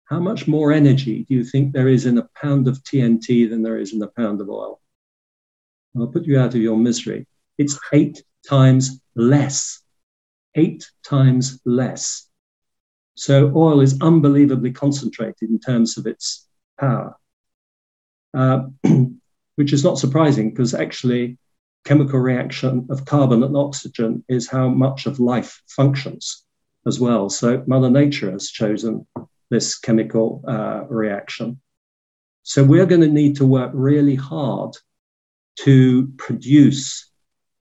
how 0.04 0.20
much 0.20 0.46
more 0.46 0.72
energy 0.72 1.24
do 1.28 1.34
you 1.34 1.44
think 1.44 1.72
there 1.72 1.88
is 1.88 2.06
in 2.06 2.18
a 2.18 2.28
pound 2.34 2.68
of 2.68 2.82
TNT 2.82 3.48
than 3.48 3.62
there 3.62 3.78
is 3.78 3.92
in 3.92 4.02
a 4.02 4.08
pound 4.08 4.40
of 4.40 4.48
oil? 4.48 4.80
I'll 5.96 6.06
put 6.06 6.24
you 6.24 6.38
out 6.38 6.54
of 6.54 6.60
your 6.60 6.76
misery. 6.76 7.26
It's 7.58 7.78
eight 7.92 8.22
times 8.48 9.00
less. 9.14 9.82
Eight 10.54 10.90
times 11.04 11.60
less. 11.64 12.28
So 13.14 13.52
oil 13.54 13.80
is 13.80 14.00
unbelievably 14.00 14.72
concentrated 14.72 15.50
in 15.50 15.58
terms 15.58 15.98
of 15.98 16.06
its 16.06 16.48
power, 16.78 17.16
uh, 18.34 18.62
which 19.56 19.72
is 19.72 19.84
not 19.84 19.98
surprising 19.98 20.50
because 20.50 20.74
actually 20.74 21.38
chemical 21.84 22.18
reaction 22.18 22.86
of 22.90 23.04
carbon 23.04 23.42
and 23.42 23.56
oxygen 23.56 24.24
is 24.28 24.48
how 24.48 24.68
much 24.68 25.06
of 25.06 25.20
life 25.20 25.62
functions 25.66 26.44
as 26.86 27.00
well. 27.00 27.28
So 27.28 27.62
Mother 27.66 27.90
Nature 27.90 28.30
has 28.30 28.48
chosen 28.48 29.06
this 29.50 29.78
chemical 29.78 30.42
uh, 30.46 30.84
reaction. 30.88 31.60
So 32.42 32.64
we're 32.64 32.86
going 32.86 33.00
to 33.02 33.08
need 33.08 33.36
to 33.36 33.46
work 33.46 33.70
really 33.74 34.14
hard 34.14 34.76
to 35.56 36.08
produce 36.16 37.10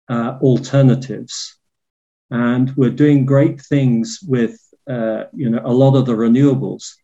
uh, 0.09 0.39
alternatives. 0.41 1.59
And 2.31 2.75
we're 2.77 2.91
doing 2.91 3.27
great 3.27 3.61
things 3.61 4.21
with 4.27 4.59
uh, 4.89 5.25
you 5.33 5.51
know, 5.51 5.61
a 5.65 5.73
lot 5.73 5.97
of 5.97 6.07
the 6.07 6.13
renewables. 6.13 6.95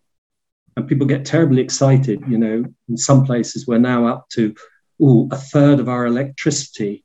And 0.77 0.89
people 0.89 1.07
get 1.07 1.25
terribly 1.25 1.61
excited. 1.61 2.23
You 2.29 2.39
know, 2.39 2.65
in 2.89 2.97
some 2.97 3.25
places 3.25 3.67
we're 3.67 3.79
now 3.79 4.07
up 4.07 4.29
to, 4.31 4.55
ooh, 5.03 5.29
a 5.31 5.37
third 5.37 5.81
of 5.81 5.89
our 5.89 6.07
electricity 6.07 7.05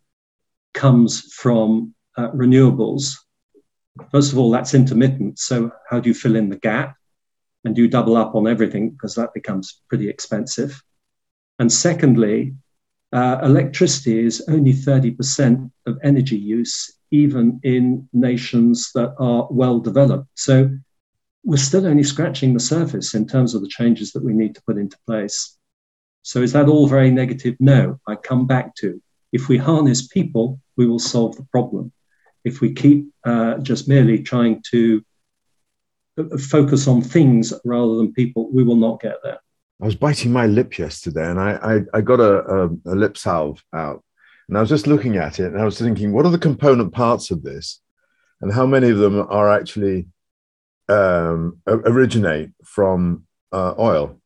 comes 0.74 1.34
from 1.34 1.94
uh, 2.18 2.30
renewables, 2.32 3.16
first 4.12 4.32
of 4.32 4.38
all, 4.38 4.52
that's 4.52 4.74
intermittent. 4.74 5.40
So, 5.40 5.72
how 5.90 6.00
do 6.00 6.10
you 6.10 6.16
fill 6.16 6.36
in 6.36 6.50
the 6.50 6.58
gap? 6.58 6.96
And 7.66 7.76
do 7.76 7.82
you 7.82 7.88
double 7.88 8.18
up 8.18 8.36
on 8.36 8.48
everything? 8.48 8.90
Because 8.92 9.16
that 9.16 9.34
becomes 9.34 9.82
pretty 9.88 10.10
expensive. 10.10 10.82
And 11.60 11.72
secondly, 11.72 12.56
uh, 13.14 13.40
electricity 13.44 14.26
is 14.26 14.44
only 14.50 14.74
30% 14.74 15.72
of 15.86 16.00
energy 16.04 16.38
use, 16.38 16.92
even 17.12 17.60
in 17.64 18.10
nations 18.12 18.92
that 18.96 19.14
are 19.20 19.48
well 19.52 19.80
developed. 19.80 20.28
So, 20.36 20.70
we're 21.46 21.58
still 21.58 21.86
only 21.86 22.04
scratching 22.04 22.54
the 22.54 22.60
surface 22.60 23.14
in 23.14 23.28
terms 23.28 23.54
of 23.54 23.62
the 23.62 23.68
changes 23.68 24.14
that 24.14 24.24
we 24.24 24.34
need 24.34 24.56
to 24.56 24.64
put 24.66 24.78
into 24.78 24.98
place. 25.06 25.58
So, 26.24 26.42
is 26.42 26.54
that 26.54 26.70
all 26.70 26.88
very 26.88 27.12
negative? 27.12 27.56
No. 27.60 28.00
I 28.08 28.16
come 28.16 28.48
back 28.48 28.76
to 28.76 29.02
if 29.34 29.50
we 29.50 29.58
harness 29.58 30.08
people, 30.08 30.60
we 30.78 30.88
will 30.88 31.00
solve 31.00 31.36
the 31.36 31.46
problem. 31.52 31.92
If 32.46 32.62
we 32.62 32.74
keep 32.74 33.10
uh, 33.26 33.58
just 33.60 33.88
merely 33.88 34.24
trying 34.24 34.64
to 34.72 35.04
uh, 36.18 36.38
focus 36.38 36.88
on 36.88 37.02
things 37.02 37.54
rather 37.66 37.96
than 37.96 38.14
people, 38.14 38.50
we 38.52 38.64
will 38.64 38.76
not 38.76 39.02
get 39.02 39.18
there. 39.24 39.40
I 39.82 39.86
was 39.86 39.96
biting 39.96 40.32
my 40.32 40.48
lip 40.48 40.78
yesterday 40.78 41.30
and 41.30 41.40
I, 41.40 41.52
I, 41.56 41.98
I 41.98 42.02
got 42.02 42.20
a, 42.20 42.46
a, 42.46 42.66
a 42.86 42.96
lip 42.96 43.18
salve 43.18 43.64
out 43.74 44.04
and 44.48 44.58
I 44.58 44.62
was 44.62 44.70
just 44.70 44.88
looking 44.88 45.18
at 45.18 45.40
it 45.40 45.52
and 45.52 45.60
I 45.60 45.66
was 45.66 45.80
thinking, 45.80 46.14
what 46.14 46.26
are 46.26 46.32
the 46.32 46.38
component 46.38 46.94
parts 46.94 47.32
of 47.32 47.44
this? 47.44 47.82
And 48.42 48.52
how 48.52 48.66
many 48.66 48.90
of 48.90 48.98
them 48.98 49.26
are 49.30 49.50
actually 49.50 50.08
um, 50.90 51.60
originate 51.66 52.52
from 52.64 53.26
uh, 53.52 53.74
oil? 53.80 54.20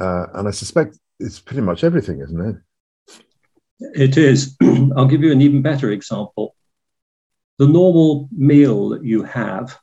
Uh, 0.00 0.26
and 0.34 0.48
I 0.48 0.52
suspect 0.52 0.98
it's 1.18 1.40
pretty 1.40 1.62
much 1.62 1.82
everything, 1.82 2.20
isn't 2.20 2.40
it? 2.40 2.56
It 3.80 4.16
is. 4.16 4.56
I'll 4.96 5.06
give 5.06 5.22
you 5.22 5.32
an 5.32 5.42
even 5.42 5.62
better 5.62 5.90
example. 5.90 6.54
The 7.58 7.66
normal 7.66 8.28
meal 8.30 8.90
that 8.90 9.04
you 9.04 9.24
have, 9.24 9.76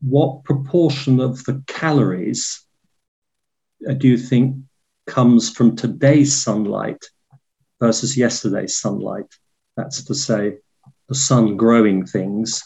what 0.00 0.44
proportion 0.44 1.20
of 1.20 1.44
the 1.44 1.62
calories 1.66 2.64
Uh, 3.86 3.94
do 3.94 4.08
you 4.08 4.18
think 4.18 4.56
comes 5.06 5.50
from 5.50 5.76
today's 5.76 6.34
sunlight 6.34 7.04
versus 7.80 8.16
yesterday's 8.16 8.78
sunlight? 8.78 9.32
That's 9.76 10.04
to 10.04 10.14
say, 10.14 10.58
the 11.08 11.14
sun 11.14 11.56
growing 11.56 12.06
things 12.06 12.62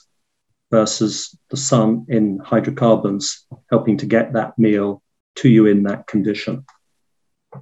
versus 0.71 1.37
the 1.51 1.57
sun 1.57 2.07
in 2.09 2.39
hydrocarbons 2.39 3.47
helping 3.71 3.97
to 3.99 4.07
get 4.07 4.33
that 4.33 4.59
meal 4.59 5.03
to 5.37 5.49
you 5.49 5.67
in 5.67 5.83
that 5.85 6.07
condition? 6.07 6.65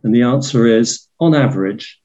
And 0.03 0.15
the 0.15 0.23
answer 0.23 0.67
is 0.67 1.09
on 1.19 1.35
average, 1.35 2.01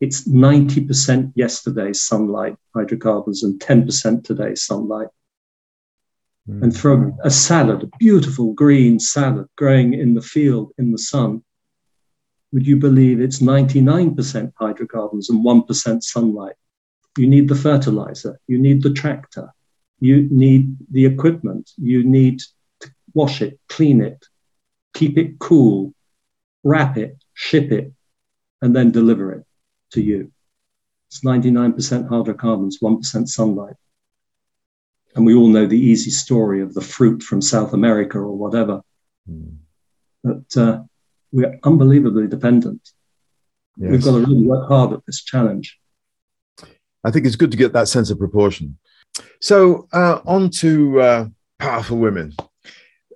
it's 0.00 0.26
90% 0.28 1.32
yesterday's 1.36 2.02
sunlight, 2.02 2.56
hydrocarbons, 2.74 3.44
and 3.44 3.60
10% 3.60 4.24
today's 4.24 4.66
sunlight. 4.66 5.08
Mm. 6.48 6.62
And 6.62 6.76
from 6.76 7.16
a 7.22 7.30
salad, 7.30 7.82
a 7.82 7.96
beautiful 7.98 8.52
green 8.52 8.98
salad 8.98 9.46
growing 9.56 9.94
in 9.94 10.14
the 10.14 10.22
field 10.22 10.72
in 10.78 10.92
the 10.92 10.98
sun, 10.98 11.42
would 12.52 12.66
you 12.66 12.76
believe 12.76 13.20
it's 13.20 13.38
99% 13.38 14.52
hydrocarbons 14.58 15.30
and 15.30 15.44
1% 15.44 16.02
sunlight? 16.02 16.54
You 17.16 17.26
need 17.26 17.48
the 17.48 17.54
fertilizer, 17.54 18.40
you 18.46 18.58
need 18.58 18.82
the 18.82 18.92
tractor, 18.92 19.52
you 20.00 20.28
need 20.30 20.76
the 20.90 21.06
equipment, 21.06 21.70
you 21.76 22.02
need 22.02 22.40
to 22.80 22.90
wash 23.14 23.40
it, 23.42 23.58
clean 23.68 24.00
it, 24.00 24.26
keep 24.94 25.16
it 25.18 25.38
cool, 25.38 25.94
wrap 26.64 26.96
it, 26.96 27.22
ship 27.34 27.70
it, 27.70 27.92
and 28.60 28.74
then 28.74 28.90
deliver 28.90 29.32
it 29.32 29.44
to 29.92 30.02
you. 30.02 30.32
It's 31.08 31.20
99% 31.20 32.08
hydrocarbons, 32.08 32.78
1% 32.80 33.28
sunlight. 33.28 33.74
And 35.14 35.26
we 35.26 35.34
all 35.34 35.48
know 35.48 35.66
the 35.66 35.78
easy 35.78 36.10
story 36.10 36.62
of 36.62 36.74
the 36.74 36.80
fruit 36.80 37.22
from 37.22 37.42
South 37.42 37.72
America 37.72 38.18
or 38.18 38.36
whatever. 38.36 38.82
Mm. 39.30 39.56
But 40.24 40.56
uh, 40.56 40.82
we're 41.32 41.58
unbelievably 41.62 42.28
dependent. 42.28 42.90
Yes. 43.76 43.90
We've 43.90 44.04
got 44.04 44.12
to 44.12 44.20
really 44.20 44.46
work 44.46 44.68
hard 44.68 44.92
at 44.92 45.04
this 45.06 45.22
challenge. 45.22 45.78
I 47.04 47.10
think 47.10 47.26
it's 47.26 47.36
good 47.36 47.50
to 47.50 47.56
get 47.56 47.72
that 47.72 47.88
sense 47.88 48.10
of 48.10 48.18
proportion. 48.18 48.78
So, 49.40 49.88
uh, 49.92 50.20
on 50.24 50.50
to 50.50 51.00
uh, 51.00 51.26
powerful 51.58 51.98
women. 51.98 52.34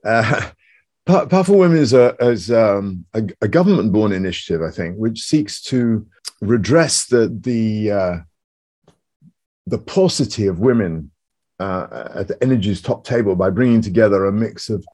Uh, 0.05 0.51
Powerful 1.07 1.59
Women 1.59 1.79
is 1.79 1.93
a, 1.93 2.17
is, 2.19 2.51
um, 2.51 3.05
a, 3.15 3.23
a 3.41 3.47
government 3.47 3.93
born 3.93 4.11
initiative, 4.11 4.61
I 4.61 4.73
think, 4.73 4.97
which 4.97 5.23
seeks 5.23 5.63
to 5.63 6.05
redress 6.41 7.07
the, 7.07 7.29
the, 7.29 7.91
uh, 7.93 8.17
the 9.69 9.79
paucity 9.79 10.49
of 10.49 10.59
women 10.59 11.13
uh, 11.59 12.09
at 12.15 12.29
the 12.29 12.43
energy's 12.43 12.81
top 12.81 13.05
table 13.05 13.35
by 13.35 13.51
bringing 13.51 13.81
together 13.81 14.25
a 14.25 14.33
mix 14.33 14.69
of 14.69 14.85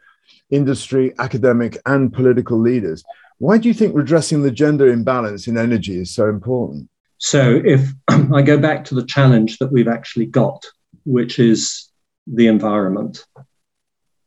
industry, 0.50 1.12
academic, 1.18 1.76
and 1.86 2.12
political 2.12 2.58
leaders. 2.58 3.02
Why 3.38 3.58
do 3.58 3.68
you 3.68 3.74
think 3.74 3.96
redressing 3.96 4.42
the 4.42 4.50
gender 4.50 4.88
imbalance 4.88 5.48
in 5.48 5.58
energy 5.58 5.98
is 5.98 6.14
so 6.14 6.28
important? 6.28 6.88
So, 7.18 7.60
if 7.64 7.92
I 8.08 8.42
go 8.42 8.58
back 8.58 8.84
to 8.86 8.94
the 8.94 9.06
challenge 9.06 9.58
that 9.58 9.72
we've 9.72 9.88
actually 9.88 10.26
got, 10.26 10.64
which 11.04 11.38
is 11.38 11.88
the 12.26 12.46
environment, 12.46 13.24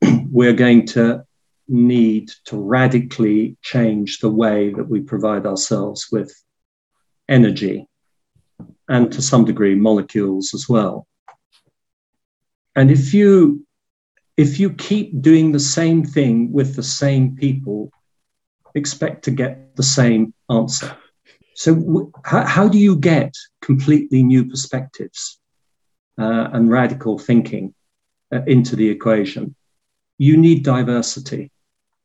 we're 0.31 0.53
going 0.53 0.85
to 0.87 1.25
need 1.67 2.31
to 2.45 2.57
radically 2.57 3.57
change 3.61 4.19
the 4.19 4.29
way 4.29 4.71
that 4.73 4.87
we 4.87 5.01
provide 5.01 5.45
ourselves 5.45 6.07
with 6.11 6.33
energy 7.27 7.87
and 8.87 9.11
to 9.11 9.21
some 9.21 9.45
degree 9.45 9.75
molecules 9.75 10.53
as 10.53 10.69
well. 10.69 11.07
And 12.75 12.91
if 12.91 13.13
you 13.13 13.65
if 14.37 14.59
you 14.59 14.73
keep 14.73 15.21
doing 15.21 15.51
the 15.51 15.59
same 15.59 16.03
thing 16.03 16.51
with 16.51 16.75
the 16.75 16.83
same 16.83 17.37
people, 17.37 17.89
expect 18.75 19.23
to 19.23 19.31
get 19.31 19.75
the 19.75 19.83
same 19.83 20.33
answer. 20.49 20.97
So, 21.55 21.73
w- 21.75 22.11
how, 22.25 22.45
how, 22.45 22.67
do 22.67 22.77
you 22.77 22.97
get 22.97 23.33
completely 23.61 24.23
new 24.23 24.49
perspectives 24.49 25.39
uh, 26.19 26.49
and 26.51 26.69
radical 26.69 27.17
thinking 27.17 27.73
uh, 28.33 28.41
into 28.45 28.75
the 28.75 28.89
equation? 28.89 29.55
You 30.17 30.35
need 30.35 30.63
diversity 30.63 31.51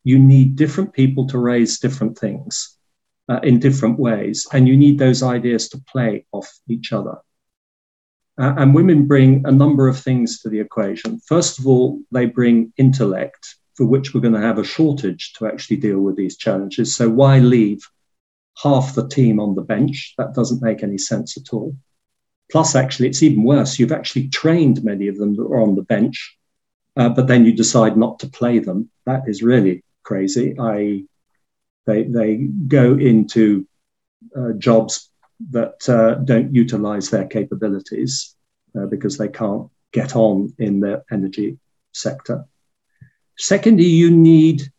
you 0.04 0.18
need 0.18 0.56
different 0.56 0.92
people 0.92 1.26
to 1.28 1.38
raise 1.38 1.78
different 1.78 2.18
things 2.18 2.76
uh, 3.28 3.40
in 3.42 3.58
different 3.58 3.98
ways, 3.98 4.46
and 4.52 4.66
you 4.66 4.76
need 4.76 4.98
those 4.98 5.22
ideas 5.22 5.68
to 5.70 5.82
play 5.92 6.26
off 6.32 6.50
each 6.68 6.92
other. 6.92 7.18
Uh, 8.38 8.54
and 8.56 8.74
women 8.74 9.06
bring 9.06 9.42
a 9.46 9.52
number 9.52 9.88
of 9.88 9.98
things 9.98 10.40
to 10.40 10.48
the 10.48 10.60
equation. 10.60 11.20
First 11.26 11.58
of 11.58 11.66
all, 11.66 12.00
they 12.10 12.26
bring 12.26 12.72
intellect, 12.76 13.56
for 13.74 13.86
which 13.86 14.14
we're 14.14 14.20
going 14.20 14.34
to 14.34 14.40
have 14.40 14.58
a 14.58 14.64
shortage 14.64 15.32
to 15.34 15.46
actually 15.46 15.76
deal 15.76 16.00
with 16.00 16.16
these 16.16 16.36
challenges. 16.36 16.94
So, 16.96 17.08
why 17.08 17.38
leave 17.38 17.86
half 18.62 18.94
the 18.94 19.08
team 19.08 19.40
on 19.40 19.54
the 19.54 19.62
bench? 19.62 20.14
That 20.16 20.34
doesn't 20.34 20.62
make 20.62 20.82
any 20.82 20.98
sense 20.98 21.36
at 21.36 21.52
all. 21.52 21.76
Plus, 22.50 22.74
actually, 22.74 23.08
it's 23.08 23.22
even 23.22 23.44
worse. 23.44 23.78
You've 23.78 23.92
actually 23.92 24.28
trained 24.28 24.82
many 24.84 25.08
of 25.08 25.18
them 25.18 25.36
that 25.36 25.42
are 25.42 25.60
on 25.60 25.76
the 25.76 25.82
bench, 25.82 26.36
uh, 26.96 27.08
but 27.08 27.26
then 27.26 27.44
you 27.44 27.52
decide 27.52 27.96
not 27.96 28.18
to 28.20 28.28
play 28.28 28.58
them. 28.58 28.90
That 29.06 29.22
is 29.26 29.42
really 29.42 29.84
crazy. 30.02 30.56
I 30.58 31.04
they 31.86 32.04
they 32.04 32.36
go 32.36 32.94
into 32.94 33.66
uh, 34.36 34.52
jobs 34.52 35.09
that 35.50 35.88
uh, 35.88 36.14
don't 36.16 36.54
utilize 36.54 37.10
their 37.10 37.26
capabilities 37.26 38.36
uh, 38.78 38.86
because 38.86 39.16
they 39.16 39.28
can't 39.28 39.68
get 39.92 40.14
on 40.14 40.52
in 40.58 40.80
the 40.80 41.02
energy 41.10 41.58
sector. 41.92 42.44
Secondly, 43.38 43.86
you 43.86 44.10
need 44.10 44.70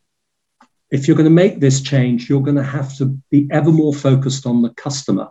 if 0.91 1.08
you're 1.08 1.18
going 1.18 1.25
to 1.25 1.32
make 1.32 1.60
this 1.60 1.82
change, 1.82 2.30
you're 2.30 2.41
going 2.41 2.58
to 2.58 2.63
have 2.63 2.96
to 2.98 3.06
be 3.32 3.48
ever 3.50 3.72
more 3.72 3.94
focused 3.94 4.46
on 4.46 4.62
the 4.62 4.72
customer. 4.72 5.30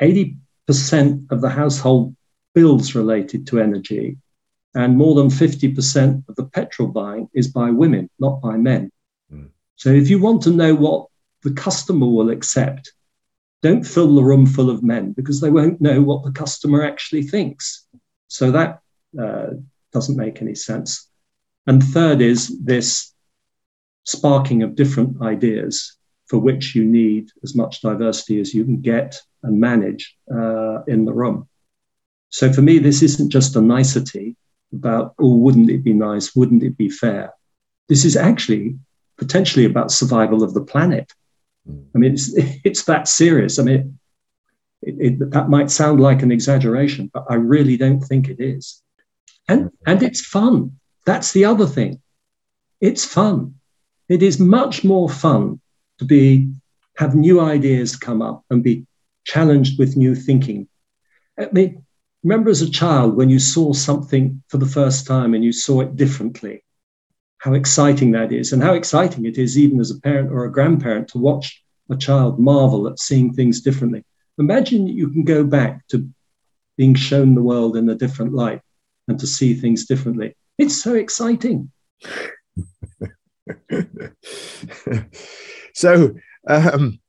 80% 0.00 0.36
of 1.30 1.42
the 1.42 1.50
household 1.50 2.16
bills 2.54 2.94
related 2.94 3.46
to 3.48 3.60
energy 3.60 4.16
and 4.74 4.96
more 4.96 5.14
than 5.14 5.28
50% 5.28 6.28
of 6.28 6.36
the 6.36 6.44
petrol 6.44 6.88
buying 6.88 7.28
is 7.34 7.48
by 7.48 7.70
women, 7.70 8.08
not 8.18 8.40
by 8.40 8.56
men. 8.56 8.90
Mm. 9.32 9.50
So 9.76 9.90
if 9.90 10.08
you 10.08 10.18
want 10.18 10.42
to 10.42 10.50
know 10.50 10.74
what 10.74 11.06
the 11.42 11.52
customer 11.52 12.06
will 12.06 12.30
accept, 12.30 12.92
don't 13.62 13.84
fill 13.86 14.14
the 14.14 14.22
room 14.22 14.46
full 14.46 14.70
of 14.70 14.82
men 14.82 15.12
because 15.12 15.40
they 15.40 15.50
won't 15.50 15.80
know 15.80 16.00
what 16.00 16.24
the 16.24 16.32
customer 16.32 16.84
actually 16.84 17.22
thinks. 17.22 17.86
So 18.28 18.50
that 18.52 18.80
uh, 19.20 19.48
doesn't 19.92 20.16
make 20.16 20.40
any 20.40 20.54
sense. 20.54 21.08
And 21.66 21.82
third 21.82 22.20
is 22.20 22.58
this 22.64 23.12
sparking 24.04 24.62
of 24.62 24.74
different 24.74 25.20
ideas 25.20 25.96
for 26.26 26.38
which 26.38 26.74
you 26.74 26.84
need 26.84 27.30
as 27.42 27.54
much 27.54 27.80
diversity 27.80 28.40
as 28.40 28.54
you 28.54 28.64
can 28.64 28.80
get 28.80 29.20
and 29.42 29.60
manage 29.60 30.16
uh, 30.32 30.82
in 30.86 31.04
the 31.04 31.12
room. 31.12 31.48
So 32.30 32.52
for 32.52 32.62
me, 32.62 32.78
this 32.78 33.02
isn't 33.02 33.30
just 33.30 33.56
a 33.56 33.60
nicety 33.60 34.36
about, 34.72 35.14
oh, 35.18 35.36
wouldn't 35.36 35.70
it 35.70 35.82
be 35.82 35.94
nice? 35.94 36.36
Wouldn't 36.36 36.62
it 36.62 36.76
be 36.76 36.90
fair? 36.90 37.32
This 37.88 38.04
is 38.04 38.16
actually 38.16 38.78
potentially 39.16 39.64
about 39.64 39.90
survival 39.90 40.42
of 40.42 40.54
the 40.54 40.60
planet. 40.60 41.12
I 41.68 41.98
mean, 41.98 42.12
it's, 42.12 42.32
it's 42.64 42.84
that 42.84 43.08
serious. 43.08 43.58
I 43.58 43.62
mean, 43.62 43.98
It, 44.82 44.96
it, 45.00 45.30
that 45.30 45.48
might 45.48 45.70
sound 45.70 46.00
like 46.00 46.22
an 46.22 46.30
exaggeration, 46.30 47.10
but 47.12 47.24
I 47.28 47.34
really 47.34 47.76
don't 47.76 48.00
think 48.00 48.28
it 48.28 48.40
is. 48.40 48.82
And, 49.48 49.60
mm-hmm. 49.64 49.90
and 49.90 50.02
it's 50.02 50.24
fun. 50.24 50.78
That's 51.04 51.32
the 51.32 51.44
other 51.44 51.66
thing. 51.66 52.00
It's 52.80 53.04
fun. 53.04 53.54
It 54.08 54.22
is 54.22 54.38
much 54.38 54.84
more 54.84 55.08
fun 55.10 55.60
to 55.98 56.04
be 56.04 56.52
have 56.96 57.14
new 57.14 57.40
ideas 57.40 57.96
come 57.96 58.22
up 58.22 58.44
and 58.50 58.62
be 58.62 58.86
challenged 59.24 59.78
with 59.78 59.96
new 59.96 60.14
thinking. 60.14 60.68
I 61.38 61.48
mean, 61.52 61.84
remember 62.22 62.50
as 62.50 62.62
a 62.62 62.70
child 62.70 63.16
when 63.16 63.30
you 63.30 63.38
saw 63.38 63.72
something 63.72 64.42
for 64.48 64.58
the 64.58 64.72
first 64.78 65.06
time 65.06 65.34
and 65.34 65.44
you 65.44 65.52
saw 65.52 65.80
it 65.82 65.96
differently, 65.96 66.64
how 67.38 67.54
exciting 67.54 68.12
that 68.12 68.32
is, 68.32 68.52
and 68.52 68.62
how 68.62 68.74
exciting 68.74 69.24
it 69.26 69.38
is, 69.38 69.56
even 69.58 69.80
as 69.80 69.90
a 69.90 70.00
parent 70.00 70.30
or 70.30 70.44
a 70.44 70.52
grandparent, 70.52 71.08
to 71.08 71.18
watch 71.18 71.62
a 71.90 71.96
child 71.96 72.38
marvel 72.38 72.86
at 72.88 72.98
seeing 72.98 73.32
things 73.32 73.60
differently. 73.60 74.04
Imagine 74.38 74.86
you 74.86 75.08
can 75.08 75.24
go 75.24 75.44
back 75.44 75.86
to 75.88 76.08
being 76.76 76.94
shown 76.94 77.34
the 77.34 77.42
world 77.42 77.76
in 77.76 77.88
a 77.88 77.94
different 77.94 78.34
light 78.34 78.60
and 79.08 79.18
to 79.18 79.26
see 79.26 79.54
things 79.54 79.86
differently. 79.86 80.36
It's 80.58 80.82
so 80.82 80.94
exciting. 80.94 81.72
so, 85.74 86.14
um, 86.46 87.00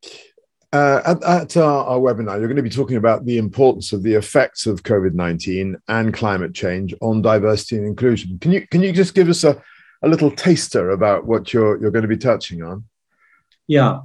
uh, 0.72 1.02
at, 1.04 1.24
at 1.24 1.58
our, 1.58 1.86
our, 1.86 2.00
webinar, 2.00 2.38
you're 2.38 2.48
going 2.48 2.56
to 2.56 2.62
be 2.62 2.70
talking 2.70 2.98
about 2.98 3.26
the 3.26 3.40
importance 3.40 3.92
of 3.92 4.04
the 4.04 4.14
effects 4.14 4.68
of 4.68 4.84
COVID 4.84 5.14
19 5.14 5.76
and 5.88 6.14
climate 6.14 6.54
change 6.54 6.94
on 7.02 7.24
diversity 7.24 7.78
and 7.78 7.88
inclusion. 7.88 8.38
Can 8.40 8.52
you, 8.52 8.68
can 8.68 8.84
you 8.84 8.92
just 8.92 9.16
give 9.16 9.30
us 9.30 9.44
a, 9.44 9.62
a 10.02 10.08
little 10.08 10.32
taster 10.32 10.92
about 10.92 11.26
what 11.26 11.54
you're, 11.54 11.80
you're 11.80 11.92
going 11.92 12.04
to 12.04 12.08
be 12.08 12.18
touching 12.18 12.64
on? 12.64 12.86
Yeah, 13.68 14.02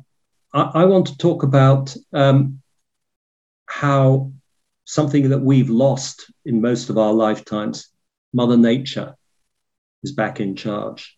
I, 0.53 0.63
I 0.75 0.85
want 0.85 1.07
to 1.09 1.19
talk 1.19 1.43
about 1.43 1.95
um, 2.13 2.61
how 3.67 4.33
something 4.85 5.31
that 5.31 5.41
we've 5.41 5.71
lost 5.71 6.31
in 6.45 6.61
most 6.61 6.91
of 6.91 6.99
our 6.99 7.13
lifetimes, 7.13 7.89
Mother 8.33 8.57
Nature, 8.57 9.17
is 10.03 10.13
back 10.13 10.41
in 10.41 10.57
charge. 10.57 11.17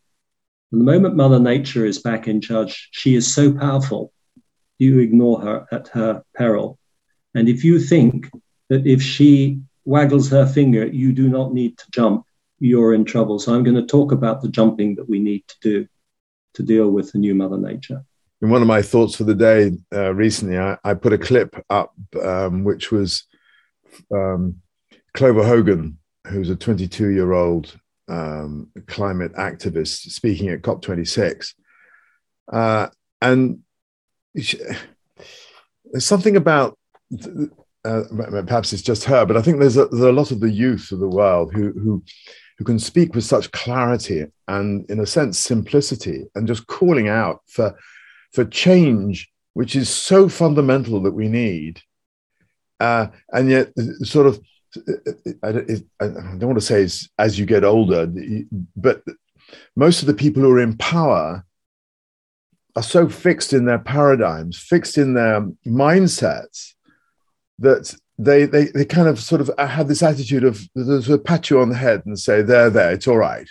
And 0.71 0.81
the 0.81 0.85
moment 0.85 1.17
Mother 1.17 1.39
Nature 1.39 1.85
is 1.85 2.01
back 2.01 2.29
in 2.29 2.41
charge, 2.41 2.89
she 2.93 3.15
is 3.15 3.33
so 3.33 3.53
powerful 3.53 4.13
you 4.79 4.99
ignore 4.99 5.41
her 5.41 5.67
at 5.73 5.89
her 5.89 6.23
peril. 6.35 6.79
And 7.35 7.49
if 7.49 7.65
you 7.65 7.81
think 7.81 8.31
that 8.69 8.87
if 8.87 9.03
she 9.03 9.61
waggles 9.85 10.31
her 10.31 10.47
finger, 10.47 10.87
you 10.87 11.13
do 11.13 11.29
not 11.29 11.55
need 11.55 11.79
to 11.79 11.91
jump, 11.91 12.25
you're 12.59 12.95
in 12.95 13.05
trouble. 13.05 13.39
So 13.39 13.55
I'm 13.55 13.65
going 13.65 13.77
to 13.77 13.87
talk 13.87 14.13
about 14.13 14.43
the 14.43 14.49
jumping 14.49 14.95
that 14.97 15.09
we 15.09 15.19
need 15.19 15.47
to 15.49 15.57
do 15.61 15.89
to 16.55 16.63
deal 16.63 16.91
with 16.91 17.13
the 17.13 17.19
new 17.19 17.35
Mother 17.35 17.59
Nature. 17.59 18.03
In 18.43 18.51
one 18.51 18.63
of 18.63 18.69
my 18.69 18.83
thoughts 18.83 19.15
for 19.15 19.25
the 19.25 19.35
day 19.35 19.73
uh, 19.93 20.15
recently, 20.15 20.59
I, 20.59 20.77
I, 20.85 20.95
put 20.95 21.13
a 21.13 21.19
clip 21.19 21.63
up 21.71 21.95
um, 22.23 22.65
which 22.65 22.91
was 22.91 23.25
um, 24.15 24.57
Clover 25.15 25.45
Hogan, 25.45 25.99
who's 26.27 26.51
a 26.51 26.57
22 26.57 27.09
year 27.09 27.33
old 27.33 27.79
um, 28.09 28.71
climate 28.87 29.33
activist 29.35 30.11
speaking 30.11 30.49
at 30.49 30.63
COP26. 30.63 31.55
Uh, 32.53 32.89
and 33.23 33.61
there's 34.35 34.57
something 36.01 36.37
about 36.37 36.79
uh, 37.85 38.03
perhaps 38.47 38.73
it's 38.73 38.83
just 38.83 39.05
her, 39.05 39.25
but 39.25 39.37
I 39.37 39.43
think 39.43 39.61
there's 39.61 39.77
a, 39.77 39.87
there's 39.87 40.03
a 40.03 40.13
lot 40.13 40.31
of 40.31 40.41
the 40.41 40.51
youth 40.51 40.91
of 40.93 40.99
the 40.99 41.09
world 41.09 41.53
who 41.55 41.73
who 41.73 42.03
who 42.59 42.65
can 42.65 42.79
speak 42.79 43.15
with 43.15 43.25
such 43.25 43.53
clarity 43.53 44.27
and, 44.49 44.89
in 44.91 45.01
a 45.01 45.07
sense, 45.07 45.39
simplicity, 45.39 46.27
and 46.35 46.47
just 46.47 46.67
calling 46.67 47.09
out 47.09 47.43
for 47.47 47.77
for 48.33 48.45
change, 48.45 49.31
which 49.55 49.77
is 49.77 49.89
so 49.89 50.29
fundamental 50.29 51.01
that 51.01 51.13
we 51.13 51.29
need, 51.29 51.81
uh, 52.81 53.07
and 53.33 53.51
yet 53.51 53.73
sort 54.03 54.27
of. 54.27 54.41
I, 55.43 55.53
don't 55.53 56.41
want 56.43 56.61
to 56.61 56.61
say 56.61 56.87
as 57.19 57.39
you 57.39 57.47
get 57.47 57.65
older, 57.65 58.13
but 58.77 59.03
most 59.75 60.03
of 60.03 60.07
the 60.07 60.13
people 60.13 60.43
who 60.43 60.53
are 60.53 60.61
in 60.61 60.77
power 60.77 61.47
are 62.75 62.83
so 62.83 63.09
fixed 63.09 63.55
in 63.55 63.65
their 63.65 63.79
paradigms, 63.79 64.59
fixed 64.59 64.99
in 64.99 65.15
their 65.15 65.49
mindsets, 65.67 66.75
that 67.59 67.97
they 68.19 68.47
they 68.47 68.67
they 68.67 68.85
kind 68.85 69.09
of 69.09 69.21
sort 69.21 69.41
of 69.41 69.51
have 69.59 69.89
this 69.89 70.03
attitude 70.03 70.45
of 70.45 70.59
sort 70.75 71.09
of 71.09 71.25
pat 71.25 71.51
you 71.51 71.61
on 71.61 71.69
the 71.69 71.77
head 71.77 72.03
and 72.07 72.19
say, 72.19 72.43
"There, 72.43 72.71
there, 72.71 72.93
it's 72.93 73.07
all 73.07 73.19
right." 73.19 73.49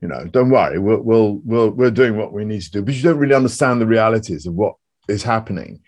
You 0.00 0.06
know, 0.06 0.24
don't 0.26 0.50
worry, 0.50 0.78
we'll, 0.78 1.00
we'll, 1.00 1.40
we'll, 1.44 1.70
we're 1.70 1.90
doing 1.90 2.16
what 2.16 2.32
we 2.32 2.44
need 2.44 2.62
to 2.62 2.70
do. 2.70 2.82
But 2.82 2.94
you 2.94 3.02
don't 3.02 3.18
really 3.18 3.34
understand 3.34 3.80
the 3.80 3.86
realities 3.86 4.46
of 4.46 4.54
what 4.54 4.76
is 5.08 5.24
happening. 5.24 5.80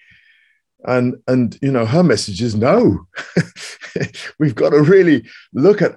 And, 0.85 1.17
and 1.29 1.57
you 1.63 1.71
know, 1.71 1.87
her 1.87 2.03
message 2.03 2.43
is 2.43 2.57
no. 2.57 3.07
We've 4.39 4.55
got 4.55 4.71
to 4.71 4.83
really 4.83 5.29
look 5.53 5.81
at 5.81 5.97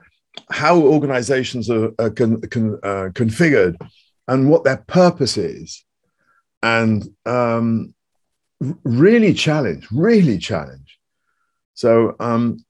how 0.52 0.78
organizations 0.78 1.69
are, 1.72 1.91
are 1.98 2.12
con, 2.12 2.41
con, 2.41 2.80
uh, 2.84 3.10
configured 3.13 3.78
and 4.28 4.50
what 4.50 4.63
their 4.63 4.84
purpose 4.88 5.38
is 5.38 5.84
and 6.62 7.04
um, 7.26 7.93
really 8.84 9.34
challenge, 9.34 9.88
really 9.91 10.38
challenge. 10.38 10.92
So, 11.73 12.15
um, 12.19 12.63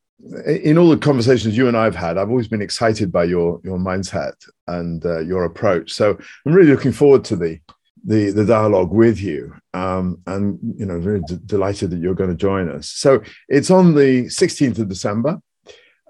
in 0.45 0.77
all 0.77 0.89
the 0.89 0.97
conversations 0.97 1.57
you 1.57 1.67
and 1.67 1.75
I 1.75 1.83
have 1.83 1.95
had, 1.95 2.17
I've 2.17 2.29
always 2.29 2.47
been 2.47 2.61
excited 2.61 3.11
by 3.11 3.25
your 3.25 3.59
your 3.63 3.77
mindset 3.77 4.33
and 4.67 5.05
uh, 5.05 5.19
your 5.19 5.45
approach. 5.45 5.91
So, 5.91 6.17
I'm 6.45 6.53
really 6.53 6.71
looking 6.71 6.91
forward 6.91 7.23
to 7.25 7.35
the 7.35 7.59
the, 8.05 8.31
the 8.31 8.45
dialogue 8.45 8.91
with 8.91 9.21
you, 9.21 9.55
um, 9.73 10.21
and 10.27 10.59
you 10.77 10.85
know, 10.85 10.99
very 10.99 11.21
d- 11.21 11.39
delighted 11.45 11.89
that 11.91 11.99
you're 11.99 12.15
going 12.15 12.29
to 12.29 12.35
join 12.35 12.69
us. 12.69 12.89
So, 12.89 13.21
it's 13.47 13.71
on 13.71 13.95
the 13.95 14.25
16th 14.25 14.79
of 14.79 14.89
December. 14.89 15.39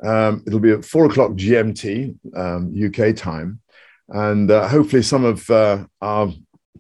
Um, 0.03 0.43
it'll 0.45 0.60
be 0.60 0.71
at 0.71 0.86
four 0.86 1.06
o'clock 1.06 1.32
GMT 1.32 2.15
UK 2.36 2.99
um, 2.99 3.15
time, 3.15 3.62
and 4.10 4.51
uh, 4.51 4.67
hopefully, 4.67 5.01
some 5.01 5.23
of 5.23 5.49
uh, 5.49 5.86
our 6.01 6.32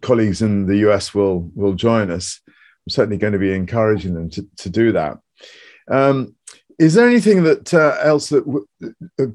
colleagues 0.01 0.41
in 0.41 0.67
the 0.67 0.77
US 0.89 1.15
will 1.15 1.49
will 1.55 1.73
join 1.73 2.11
us. 2.11 2.41
I'm 2.47 2.89
certainly 2.89 3.17
going 3.17 3.33
to 3.33 3.39
be 3.39 3.53
encouraging 3.53 4.13
them 4.13 4.29
to, 4.31 4.45
to 4.57 4.69
do 4.69 4.91
that. 4.91 5.17
Um, 5.89 6.35
is 6.79 6.93
there 6.93 7.07
anything 7.07 7.43
that 7.43 7.73
uh, 7.73 7.97
else 8.01 8.29
that 8.29 8.45
w- 8.45 8.65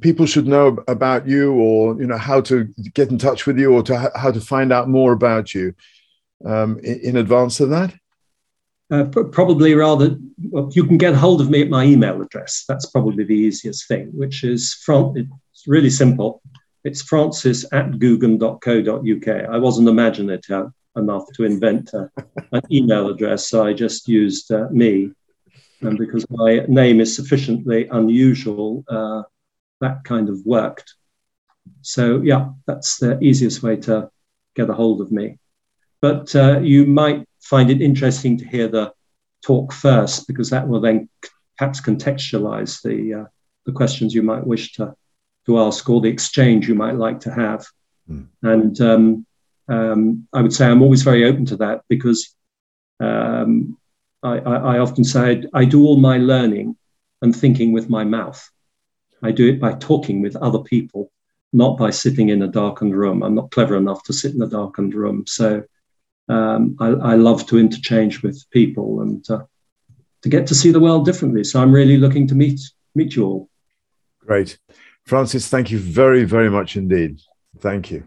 people 0.00 0.26
should 0.26 0.46
know 0.46 0.78
about 0.88 1.26
you, 1.26 1.52
or 1.54 2.00
you 2.00 2.06
know 2.06 2.18
how 2.18 2.40
to 2.42 2.64
get 2.94 3.10
in 3.10 3.18
touch 3.18 3.46
with 3.46 3.58
you, 3.58 3.72
or 3.72 3.82
to 3.84 4.10
how 4.14 4.30
to 4.30 4.40
find 4.40 4.72
out 4.72 4.88
more 4.88 5.12
about 5.12 5.54
you 5.54 5.74
um, 6.44 6.78
in, 6.80 7.00
in, 7.00 7.16
advance 7.16 7.60
of 7.60 7.70
that? 7.70 7.94
Uh, 8.90 9.04
probably 9.04 9.74
rather, 9.74 10.16
well, 10.50 10.70
you 10.72 10.84
can 10.84 10.98
get 10.98 11.14
hold 11.14 11.40
of 11.40 11.50
me 11.50 11.62
at 11.62 11.68
my 11.68 11.84
email 11.84 12.20
address. 12.22 12.64
That's 12.68 12.86
probably 12.86 13.24
the 13.24 13.34
easiest 13.34 13.86
thing, 13.86 14.10
which 14.12 14.44
is 14.44 14.74
from. 14.74 15.16
It's 15.16 15.66
really 15.66 15.90
simple. 15.90 16.42
It's 16.84 17.02
francis 17.02 17.64
at 17.72 17.92
gugen.co.uk. 17.92 19.50
I 19.50 19.58
wasn't 19.58 19.88
imaginative 19.88 20.70
enough 20.96 21.24
to 21.34 21.44
invent 21.44 21.92
uh, 21.94 22.08
an 22.52 22.62
email 22.70 23.08
address, 23.08 23.48
so 23.48 23.64
I 23.64 23.72
just 23.72 24.08
used 24.08 24.50
uh, 24.50 24.68
me. 24.70 25.12
And 25.80 25.96
because 25.96 26.26
my 26.30 26.64
name 26.68 27.00
is 27.00 27.14
sufficiently 27.14 27.88
unusual, 27.88 28.84
uh, 28.88 29.22
that 29.80 30.04
kind 30.04 30.28
of 30.28 30.44
worked. 30.44 30.94
So, 31.82 32.20
yeah, 32.20 32.50
that's 32.66 32.98
the 32.98 33.18
easiest 33.20 33.62
way 33.62 33.76
to 33.76 34.10
get 34.56 34.70
a 34.70 34.74
hold 34.74 35.00
of 35.00 35.12
me. 35.12 35.38
But 36.00 36.34
uh, 36.34 36.60
you 36.60 36.86
might 36.86 37.28
find 37.40 37.70
it 37.70 37.80
interesting 37.80 38.38
to 38.38 38.48
hear 38.48 38.68
the 38.68 38.92
talk 39.44 39.72
first, 39.72 40.26
because 40.26 40.50
that 40.50 40.66
will 40.66 40.80
then 40.80 41.08
perhaps 41.56 41.80
contextualize 41.80 42.82
the, 42.82 43.20
uh, 43.20 43.24
the 43.66 43.72
questions 43.72 44.14
you 44.14 44.22
might 44.22 44.46
wish 44.46 44.72
to 44.74 44.94
to 45.48 45.58
ask 45.58 45.88
or 45.88 46.02
the 46.02 46.08
exchange 46.08 46.68
you 46.68 46.74
might 46.74 46.96
like 46.96 47.20
to 47.20 47.32
have. 47.32 47.66
Mm. 48.08 48.26
And 48.42 48.80
um, 48.82 49.26
um, 49.66 50.28
I 50.32 50.42
would 50.42 50.52
say 50.52 50.66
I'm 50.66 50.82
always 50.82 51.02
very 51.02 51.24
open 51.24 51.46
to 51.46 51.56
that 51.56 51.82
because 51.88 52.36
um, 53.00 53.78
I, 54.22 54.38
I, 54.38 54.56
I, 54.74 54.78
often 54.78 55.04
say 55.04 55.42
I, 55.54 55.60
I 55.60 55.64
do 55.64 55.84
all 55.84 55.96
my 55.96 56.18
learning 56.18 56.76
and 57.22 57.34
thinking 57.34 57.72
with 57.72 57.88
my 57.88 58.04
mouth. 58.04 58.48
I 59.22 59.32
do 59.32 59.48
it 59.48 59.60
by 59.60 59.74
talking 59.74 60.22
with 60.22 60.36
other 60.36 60.60
people, 60.60 61.10
not 61.52 61.76
by 61.76 61.90
sitting 61.90 62.28
in 62.28 62.42
a 62.42 62.48
darkened 62.48 62.96
room. 62.96 63.22
I'm 63.22 63.34
not 63.34 63.50
clever 63.50 63.76
enough 63.76 64.02
to 64.04 64.12
sit 64.12 64.34
in 64.34 64.42
a 64.42 64.48
darkened 64.48 64.94
room. 64.94 65.24
So 65.26 65.62
um, 66.28 66.76
I, 66.78 66.86
I, 66.88 67.14
love 67.14 67.46
to 67.46 67.58
interchange 67.58 68.22
with 68.22 68.44
people 68.50 69.00
and 69.00 69.28
uh, 69.30 69.44
to 70.22 70.28
get 70.28 70.46
to 70.48 70.54
see 70.54 70.70
the 70.70 70.80
world 70.80 71.06
differently. 71.06 71.42
So 71.42 71.60
I'm 71.60 71.72
really 71.72 71.96
looking 71.96 72.26
to 72.28 72.34
meet 72.34 72.60
meet 72.94 73.16
you 73.16 73.24
all. 73.24 73.50
Great. 74.20 74.58
Francis, 75.04 75.48
thank 75.48 75.70
you 75.70 75.78
very, 75.78 76.24
very 76.24 76.50
much 76.50 76.76
indeed. 76.76 77.20
Thank 77.60 77.90
you. 77.90 78.06